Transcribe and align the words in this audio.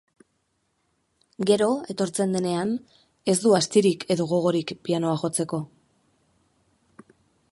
Gero, 1.49 1.67
etortzen 1.93 2.33
denean, 2.37 2.71
ez 3.33 3.37
du 3.43 3.53
astirik 3.59 4.07
edo 4.15 4.27
gogorik 4.33 4.73
pianoa 4.89 5.15
jotzeko. 5.25 5.63